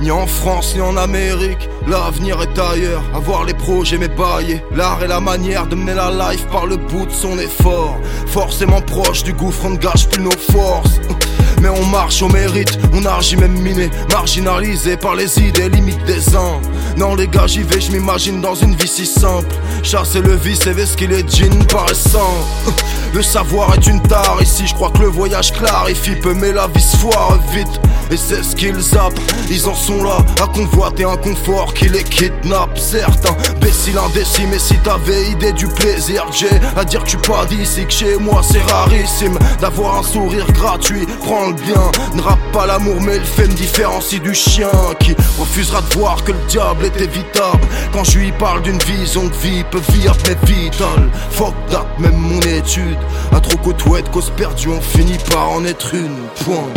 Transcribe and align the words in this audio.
Ni 0.00 0.10
en 0.10 0.26
France 0.26 0.74
ni 0.74 0.80
en 0.80 0.96
Amérique, 0.96 1.68
l'avenir 1.86 2.40
est 2.40 2.58
ailleurs. 2.58 3.02
Avoir 3.14 3.44
les 3.44 3.52
projets 3.52 3.98
m'ébailler. 3.98 4.62
L'art 4.74 5.02
et 5.02 5.06
la 5.06 5.20
manière 5.20 5.66
de 5.66 5.74
mener 5.74 5.94
la 5.94 6.10
life 6.10 6.46
par 6.46 6.66
le 6.66 6.76
bout 6.76 7.04
de 7.04 7.12
son 7.12 7.38
effort. 7.38 7.98
Forcément 8.26 8.80
proche 8.80 9.22
du 9.24 9.34
gouffre, 9.34 9.66
on 9.66 9.70
ne 9.70 9.76
gâche 9.76 10.08
plus 10.08 10.22
nos 10.22 10.30
forces. 10.30 11.00
Mais 11.60 11.68
on 11.68 11.84
marche 11.84 12.22
au 12.22 12.28
mérite, 12.28 12.78
on 12.94 13.04
agit 13.04 13.36
même 13.36 13.52
miné, 13.52 13.90
marginalisé 14.10 14.96
par 14.96 15.14
les 15.14 15.38
idées 15.38 15.68
limites 15.68 16.02
des 16.06 16.34
uns. 16.34 16.58
Non 16.96 17.14
les 17.14 17.28
gars 17.28 17.46
j'y 17.46 17.62
vais, 17.62 17.80
je 17.80 17.92
m'imagine 17.92 18.40
dans 18.40 18.54
une 18.54 18.74
vie 18.74 18.88
si 18.88 19.04
simple. 19.04 19.54
Chasser 19.82 20.22
le 20.22 20.36
vice 20.36 20.66
et 20.66 20.96
qu'il 20.96 21.12
est 21.12 21.28
jean 21.28 21.66
paraissant. 21.66 22.46
Le 23.12 23.22
savoir 23.22 23.74
est 23.74 23.86
une 23.88 24.00
tare 24.02 24.38
ici, 24.40 24.66
je 24.66 24.74
crois 24.74 24.90
que 24.90 25.00
le 25.00 25.08
voyage 25.08 25.52
clarifie, 25.52 26.14
peu 26.14 26.32
mais 26.32 26.52
la 26.52 26.68
vie 26.68 26.80
se 26.80 26.96
foire 26.96 27.38
vite. 27.52 27.80
Et 28.10 28.16
c'est 28.16 28.42
ce 28.42 28.54
qu'ils 28.54 28.80
zappent, 28.80 29.18
ils 29.50 29.68
en 29.68 29.74
sont 29.74 30.02
là 30.02 30.18
à 30.42 30.46
convoiter 30.46 31.04
un 31.04 31.16
confort 31.16 31.74
qui 31.74 31.88
les 31.88 32.04
kidnappe. 32.04 32.78
Certains 32.78 33.36
imbéciles 33.50 33.98
indécis, 33.98 34.46
mais 34.48 34.58
si 34.58 34.76
t'avais 34.78 35.28
idée 35.30 35.52
du 35.52 35.66
plaisir 35.66 36.24
j'ai 36.32 36.48
à 36.76 36.84
dire 36.84 37.04
que 37.04 37.10
tu 37.10 37.16
pas 37.18 37.46
d'ici, 37.46 37.84
que 37.84 37.92
chez 37.92 38.16
moi 38.16 38.42
c'est 38.42 38.62
rarissime 38.72 39.38
d'avoir 39.60 39.98
un 39.98 40.02
sourire 40.02 40.46
gratuit. 40.52 41.06
Prends 41.24 41.48
le 41.48 41.54
bien, 41.54 41.90
ne 42.14 42.22
rappe 42.22 42.52
pas 42.52 42.66
l'amour, 42.66 43.00
mais 43.00 43.18
le 43.18 43.24
fait 43.24 43.48
me 43.48 43.54
différencie 43.54 44.20
du 44.20 44.34
chien 44.34 44.70
qui 45.00 45.14
refusera 45.38 45.82
de 45.82 45.94
voir 45.94 46.22
que 46.22 46.32
le 46.32 46.38
diable 46.48 46.84
est 46.84 47.00
évitable. 47.00 47.66
Quand 47.92 48.04
je 48.04 48.18
lui 48.18 48.32
parle 48.32 48.62
d'une 48.62 48.78
vision 48.78 49.24
de 49.24 49.34
vie, 49.34 49.64
peut 49.70 49.82
vivre 49.92 50.16
mais 50.26 50.36
vital. 50.52 51.10
Fuck 51.30 51.54
that, 51.70 51.86
même 51.98 52.16
mon 52.16 52.40
étude. 52.40 52.99
A 53.32 53.40
trop 53.40 53.58
côtoyer 53.58 54.02
de 54.02 54.08
cause 54.08 54.30
perdue, 54.36 54.68
on 54.68 54.80
finit 54.80 55.18
par 55.30 55.50
en 55.50 55.64
être 55.64 55.94
une. 55.94 56.16
Point. 56.44 56.68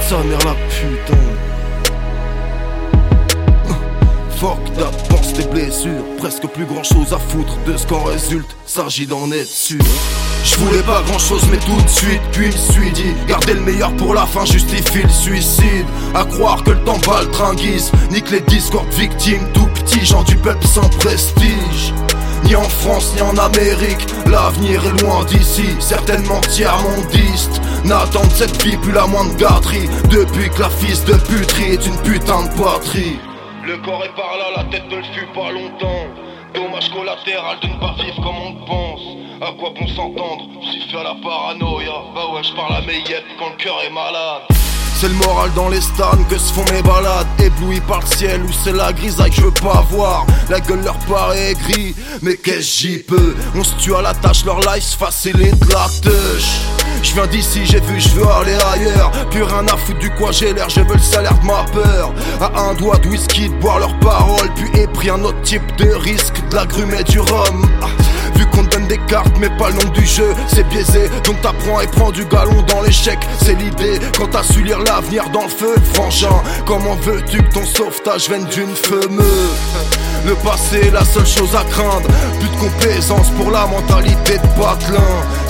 Sa 0.00 0.18
mère 0.18 0.38
la 0.44 0.54
putain. 0.68 1.18
Fuck 4.38 4.58
pense 5.08 5.32
tes 5.32 5.46
blessures. 5.48 6.04
Presque 6.18 6.46
plus 6.46 6.64
grand 6.64 6.84
chose 6.84 7.12
à 7.12 7.18
foutre 7.18 7.56
de 7.66 7.76
ce 7.76 7.86
qu'en 7.86 8.04
résulte. 8.04 8.56
S'agit 8.66 9.06
d'en 9.06 9.30
être 9.32 9.48
sûr. 9.48 9.80
Je 10.44 10.56
voulais 10.56 10.82
pas 10.82 11.02
grand 11.02 11.18
chose 11.18 11.42
mais 11.50 11.58
tout 11.58 11.80
de 11.80 11.88
suite 11.88 12.20
Puis 12.32 12.46
me 12.46 12.52
suis 12.52 12.92
dit 12.92 13.12
Garder 13.26 13.54
le 13.54 13.60
meilleur 13.60 13.94
pour 13.96 14.14
la 14.14 14.24
fin 14.24 14.44
justifie 14.44 15.02
le 15.02 15.08
suicide 15.08 15.86
À 16.14 16.24
croire 16.24 16.62
que 16.62 16.70
le 16.70 16.82
temps 16.84 16.98
va 17.06 17.22
le 17.22 17.30
tringuise 17.30 17.90
Nique 18.10 18.30
les 18.30 18.40
discords 18.40 18.86
victimes 18.96 19.46
Tout 19.52 19.66
petits 19.66 20.06
gens 20.06 20.22
du 20.22 20.36
peuple 20.36 20.66
sans 20.66 20.88
prestige 20.88 21.92
ni 22.44 22.56
en 22.56 22.62
France 22.62 23.14
ni 23.14 23.22
en 23.22 23.36
Amérique, 23.36 24.06
l'avenir 24.26 24.84
est 24.84 25.02
loin 25.02 25.24
d'ici, 25.24 25.76
certainement 25.80 26.40
tiers 26.40 26.78
mondiste. 26.82 27.60
N'attendent 27.84 28.32
cette 28.32 28.62
vie 28.62 28.76
plus 28.76 28.92
la 28.92 29.06
moindre 29.06 29.36
gâterie, 29.36 29.88
depuis 30.10 30.50
que 30.50 30.62
la 30.62 30.70
fils 30.70 31.04
de 31.04 31.14
puterie 31.14 31.72
est 31.72 31.86
une 31.86 31.98
putain 32.02 32.44
de 32.44 32.62
patrie. 32.62 33.18
Le 33.64 33.76
corps 33.78 34.04
est 34.04 34.14
par 34.14 34.36
là, 34.38 34.62
la 34.62 34.64
tête 34.64 34.88
ne 34.90 34.96
le 34.96 35.02
fut 35.02 35.28
pas 35.34 35.50
longtemps. 35.52 36.06
Dommage 36.54 36.90
collatéral 36.90 37.58
de 37.60 37.68
ne 37.68 37.78
pas 37.78 37.94
vivre 38.02 38.16
comme 38.22 38.40
on 38.40 38.54
pense. 38.66 39.02
À 39.40 39.52
quoi 39.52 39.70
bon 39.78 39.86
s'entendre? 39.88 40.48
Si 40.62 40.80
fait 40.88 40.98
à 40.98 41.04
la 41.04 41.14
paranoïa. 41.22 42.02
Bah 42.14 42.32
ouais, 42.34 42.42
je 42.42 42.54
parle 42.54 42.74
à 42.74 42.80
mes 42.80 42.98
yep 43.08 43.24
quand 43.38 43.50
le 43.50 43.56
cœur 43.62 43.76
est 43.86 43.92
malade. 43.92 44.57
C'est 45.00 45.06
le 45.06 45.14
moral 45.14 45.52
dans 45.54 45.68
les 45.68 45.80
stands 45.80 46.24
que 46.28 46.36
se 46.36 46.52
font 46.52 46.64
mes 46.72 46.82
balades 46.82 47.28
Éblouis 47.38 47.80
par 47.82 48.00
le 48.00 48.06
ciel 48.06 48.42
où 48.42 48.50
c'est 48.52 48.72
la 48.72 48.92
grisaille 48.92 49.30
que 49.30 49.36
je 49.36 49.42
veux 49.42 49.52
pas 49.52 49.86
voir 49.92 50.26
La 50.50 50.58
gueule 50.58 50.82
leur 50.82 50.98
paraît 51.06 51.54
gris 51.54 51.94
Mais 52.20 52.34
qu'est-ce 52.34 52.80
j'y 52.80 52.98
peux? 52.98 53.36
On 53.54 53.62
se 53.62 53.76
tue 53.76 53.94
à 53.94 54.02
la 54.02 54.12
tâche, 54.12 54.44
leur 54.44 54.58
life 54.58 54.96
facilite 54.98 55.72
la 55.72 55.86
tâche 56.02 56.62
je 57.00 57.14
viens 57.14 57.26
d'ici, 57.28 57.64
j'ai 57.64 57.80
vu, 57.80 58.00
je 58.00 58.08
veux 58.08 58.26
aller 58.26 58.56
ailleurs. 58.72 59.12
Plus 59.30 59.44
rien 59.44 59.64
à 59.68 59.76
foutre 59.76 60.00
du 60.00 60.10
quoi 60.10 60.32
j'ai 60.32 60.52
l'air, 60.52 60.68
je 60.68 60.80
veux 60.80 60.94
le 60.94 61.00
salaire 61.00 61.38
de 61.38 61.46
ma 61.46 61.64
peur. 61.72 62.12
À 62.40 62.60
un 62.60 62.74
doigt 62.74 62.96
de 62.98 63.08
whisky, 63.08 63.48
de 63.48 63.54
boire 63.54 63.78
leurs 63.78 63.96
paroles. 64.00 64.50
Puis 64.56 64.68
ai 64.80 64.88
pris 64.88 65.08
un 65.08 65.22
autre 65.22 65.40
type 65.42 65.76
de 65.76 65.90
risque, 65.94 66.42
de 66.50 66.56
la 66.56 66.66
grume 66.66 66.92
et 66.94 67.04
du 67.04 67.20
rhum. 67.20 67.66
Vu 68.34 68.46
qu'on 68.46 68.64
des 68.88 68.98
cartes 68.98 69.36
mais 69.38 69.50
pas 69.50 69.68
le 69.68 69.74
nom 69.74 69.90
du 69.90 70.04
jeu, 70.04 70.34
c'est 70.48 70.66
biaisé. 70.68 71.10
Donc 71.24 71.40
t'apprends 71.42 71.80
et 71.80 71.86
prends 71.86 72.10
du 72.10 72.24
galon 72.24 72.62
dans 72.62 72.80
l'échec, 72.80 73.18
c'est 73.42 73.54
l'idée. 73.54 73.98
Quand 74.16 74.28
t'as 74.28 74.42
su 74.42 74.62
lire 74.62 74.78
l'avenir 74.80 75.28
dans 75.30 75.42
le 75.42 75.48
feu, 75.48 75.74
franchement, 75.94 76.42
comment 76.66 76.96
veux-tu 76.96 77.38
que 77.42 77.52
ton 77.52 77.64
sauvetage 77.64 78.28
vienne 78.28 78.46
d'une 78.46 78.74
fameuse 78.74 79.58
Le 80.24 80.34
passé 80.36 80.86
est 80.86 80.90
la 80.90 81.04
seule 81.04 81.26
chose 81.26 81.54
à 81.54 81.64
craindre. 81.64 82.08
Plus 82.40 82.48
de 82.48 82.56
complaisance 82.56 83.30
pour 83.30 83.50
la 83.50 83.66
mentalité 83.66 84.38
de 84.38 84.60
patelin. 84.60 85.02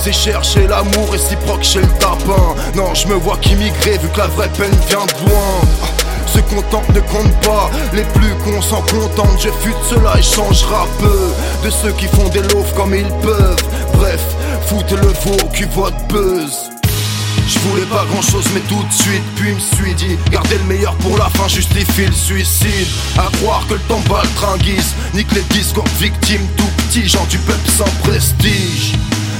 C'est 0.02 0.12
chercher 0.12 0.66
l'amour 0.66 1.12
réciproque 1.12 1.62
chez 1.62 1.80
le 1.80 1.88
tapin. 1.98 2.54
Non, 2.74 2.94
je 2.94 3.06
me 3.08 3.14
vois 3.14 3.38
qu'immigrer 3.40 3.98
vu 3.98 4.08
que 4.08 4.18
la 4.18 4.26
vraie 4.26 4.50
peine 4.56 4.76
vient 4.88 5.06
de 5.06 5.30
loin. 5.30 6.07
Ceux 6.38 6.54
contentent 6.54 6.94
ne 6.94 7.00
comptent 7.00 7.40
pas, 7.40 7.68
les 7.92 8.04
plus 8.04 8.32
cons 8.44 8.62
s'en 8.62 8.80
contentent. 8.82 9.40
Je 9.40 9.48
fuis 9.60 9.72
de 9.72 9.96
cela 9.96 10.16
et 10.16 10.22
changera 10.22 10.86
peu 11.00 11.32
de 11.64 11.70
ceux 11.70 11.90
qui 11.92 12.06
font 12.06 12.28
des 12.28 12.42
loaves 12.42 12.72
comme 12.76 12.94
ils 12.94 13.12
peuvent. 13.22 13.56
Bref, 13.94 14.20
foutez 14.66 14.94
le 14.94 15.08
veau 15.08 15.36
qui 15.52 15.64
vote 15.64 15.94
buzz. 16.08 16.70
Je 17.48 17.58
voulais 17.60 17.86
pas 17.86 18.04
grand 18.12 18.22
chose 18.22 18.44
mais 18.54 18.60
tout 18.68 18.82
de 18.82 18.92
suite 18.92 19.22
Puis 19.36 19.52
me 19.54 19.58
suis 19.58 19.94
dit 19.94 20.18
Garder 20.30 20.58
le 20.58 20.64
meilleur 20.64 20.94
pour 20.96 21.16
la 21.16 21.30
fin 21.30 21.48
justifie 21.48 22.04
le 22.04 22.12
suicide 22.12 22.86
À 23.16 23.34
croire 23.38 23.66
que 23.66 23.74
le 23.74 23.80
temps 23.88 24.02
bat 24.06 24.20
le 24.22 24.28
tringuise 24.34 24.94
Nique 25.14 25.32
les 25.32 25.40
discours 25.56 25.88
victimes 25.98 26.46
tout 26.58 26.70
petits 26.76 27.08
Gens 27.08 27.24
du 27.30 27.38
peuple 27.38 27.70
sans 27.70 27.90
prestige 28.02 28.92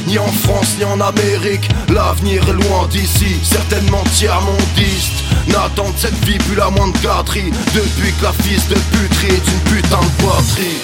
ni 0.07 0.19
en 0.19 0.27
France 0.27 0.77
ni 0.79 0.85
en 0.85 1.01
Amérique, 1.01 1.69
l'avenir 1.89 2.43
est 2.49 2.53
loin 2.53 2.87
d'ici, 2.91 3.39
certainement 3.43 4.05
tiers 4.15 4.41
mondiste. 4.41 5.25
N'attendent 5.49 5.97
cette 5.97 6.25
vie 6.25 6.39
plus 6.39 6.57
la 6.57 6.71
moindre 6.71 7.01
gâterie, 7.01 7.51
depuis 7.75 8.13
que 8.13 8.25
la 8.25 8.33
fils 8.33 8.69
de 8.69 8.75
puterie 8.75 9.35
est 9.35 9.53
une 9.53 9.77
putain 9.77 10.01
de 10.01 10.23
patrie. 10.23 10.79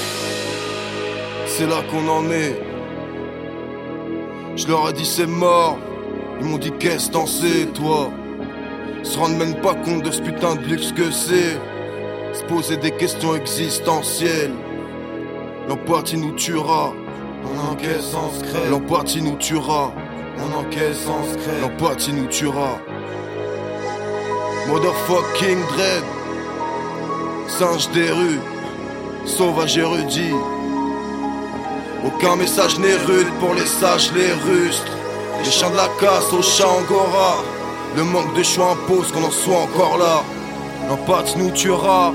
C'est 1.47 1.67
là 1.67 1.83
qu'on 1.91 2.09
en 2.09 2.31
est. 2.31 2.61
Je 4.57 4.67
leur 4.69 4.89
ai 4.89 4.93
dit 4.93 5.05
c'est 5.05 5.27
mort, 5.27 5.79
ils 6.41 6.47
m'ont 6.47 6.59
dit 6.59 6.73
qu'est-ce 6.79 7.11
t'en 7.11 7.27
sais 7.27 7.67
toi? 7.75 8.11
Se 9.03 9.19
rendent 9.19 9.37
même 9.37 9.61
pas 9.61 9.75
compte 9.75 10.03
de 10.03 10.11
ce 10.11 10.23
putain 10.23 10.55
de 10.57 10.65
luxe 10.65 10.93
que 10.93 11.11
c'est. 11.11 11.59
Se 12.33 12.43
poser 12.45 12.77
des 12.79 12.91
questions 12.91 13.37
existentielles. 13.37 14.55
L'empathie 15.69 16.17
nous 16.17 16.33
tuera. 16.33 16.93
On 17.45 17.73
encaisse 17.73 18.15
en 18.15 18.31
secret. 18.31 18.69
L'empathie 18.71 19.23
nous 19.23 19.37
tuera. 19.37 19.93
On 20.39 20.59
encaisse 20.59 21.07
en 21.07 21.23
secret. 21.25 21.61
L'empathie 21.61 22.13
nous 22.13 22.27
tuera. 22.27 22.79
Motherfucking 24.69 25.61
dread. 25.69 26.05
Singe 27.49 27.91
des 27.91 28.11
rues. 28.11 28.41
Sauvage 29.27 29.77
érudit. 29.77 30.35
Aucun 32.05 32.37
message 32.37 32.79
n'est 32.79 32.97
rude 33.07 33.29
pour 33.41 33.55
les 33.55 33.67
sages, 33.67 34.13
les 34.15 34.33
rustres. 34.33 34.93
Les 35.45 35.51
chants 35.51 35.71
de 35.71 35.77
la 35.77 35.89
casse 36.01 36.33
au 36.33 36.43
chant 36.43 36.79
angora. 36.79 37.37
Le 37.97 38.05
manque 38.05 38.35
de 38.35 38.43
choix 38.43 38.73
impose 38.73 39.13
qu'on 39.13 39.25
en 39.25 39.31
soit 39.31 39.59
encore 39.59 39.99
là. 39.99 40.23
L'empathie 40.89 41.39
nous 41.39 41.51
tuera. 41.51 42.13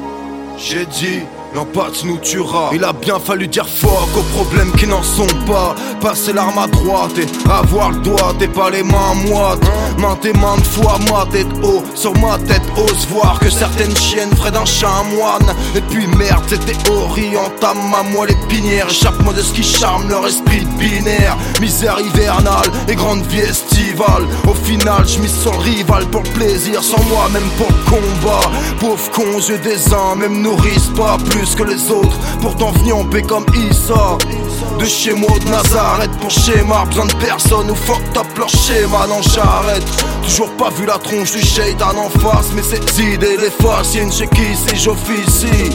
J'ai 0.57 0.85
dit. 0.85 1.21
L'empathie 1.55 2.05
nous 2.05 2.17
tuera. 2.17 2.69
Il 2.73 2.83
a 2.83 2.93
bien 2.93 3.19
fallu 3.19 3.47
dire 3.47 3.67
fuck 3.67 4.09
aux 4.15 4.37
problèmes 4.37 4.71
qui 4.73 4.85
n'en 4.85 5.01
sont 5.01 5.27
pas. 5.47 5.75
Passer 5.99 6.33
l'arme 6.33 6.57
à 6.57 6.67
droite 6.67 7.17
et 7.17 7.27
avoir 7.49 7.91
le 7.91 7.97
doigt, 7.97 8.33
t'es 8.37 8.47
pas 8.47 8.69
les 8.69 8.83
mains 8.83 9.15
moites. 9.25 9.59
Maintes 9.97 10.25
et 10.25 10.33
maintes 10.33 10.65
fois, 10.65 10.97
ma 11.09 11.25
tête 11.31 11.47
haut 11.63 11.83
sur 11.95 12.13
ma 12.19 12.37
tête, 12.39 12.61
ose 12.77 13.07
voir 13.09 13.39
que 13.39 13.49
certaines 13.49 13.95
chiennes 13.97 14.33
feraient 14.35 14.51
d'un 14.51 14.65
chat 14.65 14.89
un 14.89 15.15
moine. 15.15 15.55
Et 15.75 15.81
puis 15.81 16.07
merde, 16.07 16.43
c'était 16.47 16.77
orientam 16.91 17.77
à 17.93 18.03
moi 18.03 18.27
les 18.27 18.37
pinières. 18.47 18.89
Échappe-moi 18.89 19.33
de 19.33 19.41
ce 19.41 19.53
qui 19.53 19.63
charme 19.63 20.07
leur 20.07 20.25
esprit 20.27 20.65
binaire. 20.77 21.37
Misère 21.59 21.99
hivernale 21.99 22.71
et 22.87 22.95
grande 22.95 23.25
vie 23.25 23.39
estivale. 23.39 24.23
Au 24.47 24.53
final, 24.53 25.07
je 25.07 25.19
mise 25.19 25.35
sur 25.41 25.59
rival 25.61 26.05
pour 26.07 26.21
le 26.21 26.29
plaisir, 26.29 26.83
sans 26.83 27.03
moi, 27.05 27.27
même 27.33 27.49
pour 27.57 27.67
le 27.67 27.89
combat. 27.89 28.49
Pauvre 28.79 29.11
con, 29.11 29.39
je 29.39 29.55
des 29.55 29.93
uns, 29.93 30.15
même 30.15 30.41
nourrissent 30.41 30.91
pas 30.95 31.17
plus 31.29 31.38
que 31.45 31.63
les 31.63 31.91
autres. 31.91 32.17
Pourtant 32.41 32.71
venu 32.71 32.93
en 32.93 33.05
paix 33.05 33.21
comme 33.21 33.45
Issa. 33.55 34.17
De 34.77 34.85
chez 34.85 35.13
moi 35.13 35.37
de 35.39 35.49
Nazareth 35.49 36.11
pour 36.19 36.29
schéma, 36.29 36.85
besoin 36.85 37.05
de 37.05 37.13
personne 37.15 37.71
ou 37.71 37.75
fuck 37.75 38.01
top 38.13 38.27
leur 38.37 38.49
schéma, 38.49 39.07
non 39.07 39.21
j'arrête. 39.21 39.83
Toujours 40.23 40.51
pas 40.51 40.69
vu 40.69 40.85
la 40.85 40.97
tronche 40.97 41.31
du 41.31 41.41
shaitan 41.41 41.97
en 41.97 42.09
face, 42.09 42.51
mais 42.55 42.61
ces 42.63 43.01
idées 43.01 43.37
les 43.37 43.49
fascinent 43.49 44.11
chez 44.11 44.27
qui 44.27 44.55
c'est 44.55 44.75
j'officie? 44.75 45.73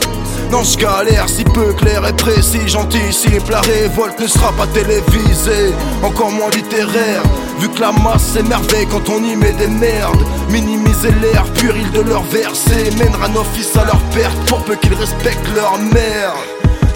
Non, 0.50 0.62
je 0.62 0.78
galère 0.78 1.28
si 1.28 1.44
peu 1.44 1.72
clair 1.72 2.06
et 2.06 2.12
précis, 2.12 2.61
j'anticipe. 2.66 3.49
La 3.50 3.61
révolte 3.61 4.20
ne 4.20 4.26
sera 4.26 4.52
pas 4.52 4.66
télévisée, 4.69 5.72
encore 6.02 6.31
moins 6.31 6.50
littéraire. 6.50 7.22
Vu 7.58 7.68
que 7.68 7.80
la 7.80 7.92
masse 7.92 8.32
s'émerveille 8.32 8.86
quand 8.90 9.08
on 9.08 9.22
y 9.22 9.36
met 9.36 9.52
des 9.52 9.68
merdes. 9.68 10.24
Minimiser 10.50 11.10
l'air 11.22 11.44
puril 11.54 11.90
de 11.92 12.00
leur 12.00 12.22
versée 12.24 12.90
mènera 12.98 13.28
nos 13.28 13.44
fils 13.44 13.76
à 13.76 13.84
leur 13.84 14.00
perte 14.14 14.36
pour 14.46 14.62
peu 14.64 14.76
qu'ils 14.76 14.94
respectent 14.94 15.54
leur 15.54 15.78
mère. 15.78 16.34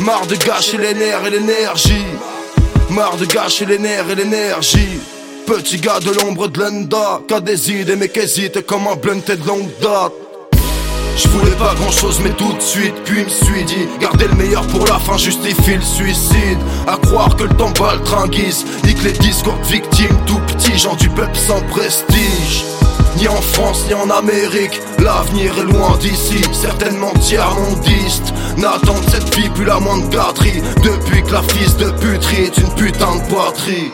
Marre 0.00 0.26
de 0.26 0.36
gâcher 0.36 0.78
les 0.78 0.94
nerfs 0.94 1.26
et 1.26 1.30
l'énergie. 1.30 2.06
Marre 2.90 3.16
de 3.16 3.26
gâcher 3.26 3.66
les 3.66 3.78
nerfs 3.78 4.10
et 4.10 4.14
l'énergie. 4.14 5.00
Petit 5.46 5.78
gars 5.78 6.00
de 6.00 6.10
l'ombre 6.10 6.48
de 6.48 6.60
l'enda, 6.60 7.20
qu'a 7.26 7.40
des 7.40 7.72
idées 7.72 7.96
mais 7.96 8.08
qu'hésite 8.08 8.66
comme 8.66 8.86
un 8.86 8.96
blunted 8.96 9.40
de 9.40 9.46
longue 9.46 9.70
date. 9.80 10.27
Je 11.18 11.26
voulais 11.28 11.56
pas 11.56 11.74
grand 11.74 11.90
chose 11.90 12.20
mais 12.22 12.30
tout 12.30 12.52
de 12.52 12.60
suite 12.60 12.94
Puis 13.04 13.24
me 13.24 13.28
suis 13.28 13.64
dit 13.64 13.88
Garder 14.00 14.28
le 14.28 14.36
meilleur 14.36 14.64
pour 14.68 14.86
la 14.86 15.00
fin 15.00 15.16
justifie 15.16 15.74
le 15.74 15.82
suicide 15.82 16.58
À 16.86 16.96
croire 16.96 17.34
que 17.34 17.42
le 17.42 17.54
temps 17.56 17.72
bat 17.78 17.94
le 17.96 18.02
tringuise 18.02 18.64
Nique 18.84 19.02
les 19.02 19.12
discords 19.12 19.62
victimes 19.64 20.16
tout 20.26 20.40
petits 20.46 20.78
Gens 20.78 20.94
du 20.94 21.08
peuple 21.10 21.36
sans 21.36 21.60
prestige 21.62 22.64
ni 23.16 23.26
en 23.26 23.40
France 23.40 23.84
ni 23.88 23.94
en 23.94 24.10
Amérique, 24.10 24.80
l'avenir 25.00 25.58
est 25.58 25.72
loin 25.72 25.96
d'ici. 25.98 26.40
Certainement 26.52 27.12
tiers-mondiste 27.20 28.32
n'attendent 28.56 29.08
cette 29.10 29.34
vie 29.34 29.48
plus 29.50 29.64
la 29.64 29.80
moindre 29.80 30.08
gâterie. 30.08 30.62
Depuis 30.84 31.24
que 31.24 31.32
la 31.32 31.42
fils 31.42 31.76
de 31.76 31.90
puterie 31.90 32.44
est 32.44 32.58
une 32.58 32.72
putain 32.74 33.16
de 33.16 33.28
poiterie. 33.28 33.90